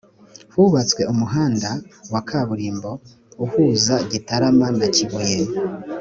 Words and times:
hubatswe 0.53 1.01
umuhanda 1.13 1.69
wa 2.13 2.21
kaburimbo 2.27 2.91
uhuza 3.45 3.95
gitarama 4.11 4.67
na 4.79 4.87
kibuye 4.95 5.39